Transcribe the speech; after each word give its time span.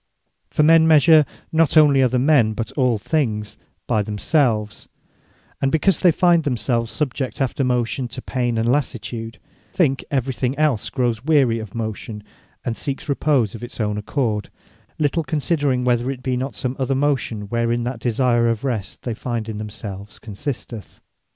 For 0.49 0.63
men 0.63 0.87
measure, 0.87 1.27
not 1.51 1.77
onely 1.77 2.01
other 2.01 2.17
men, 2.17 2.53
but 2.53 2.71
all 2.71 2.95
other 2.95 3.03
things, 3.03 3.55
by 3.85 4.01
themselves: 4.01 4.87
and 5.61 5.71
because 5.71 5.99
they 5.99 6.09
find 6.11 6.43
themselves 6.43 6.91
subject 6.91 7.39
after 7.39 7.63
motion 7.63 8.07
to 8.07 8.21
pain, 8.23 8.57
and 8.57 8.67
lassitude, 8.71 9.37
think 9.73 10.03
every 10.09 10.33
thing 10.33 10.57
els 10.57 10.89
growes 10.89 11.23
weary 11.23 11.59
of 11.59 11.75
motion, 11.75 12.23
and 12.65 12.75
seeks 12.75 13.07
repose 13.07 13.53
of 13.53 13.63
its 13.63 13.79
own 13.79 13.95
accord; 13.95 14.49
little 14.97 15.23
considering, 15.23 15.83
whether 15.83 16.09
it 16.09 16.23
be 16.23 16.35
not 16.35 16.55
some 16.55 16.75
other 16.79 16.95
motion, 16.95 17.41
wherein 17.43 17.83
that 17.83 17.99
desire 17.99 18.49
of 18.49 18.63
rest 18.63 19.03
they 19.03 19.13
find 19.13 19.47
in 19.47 19.59
themselves, 19.59 20.17
consisteth. 20.17 20.99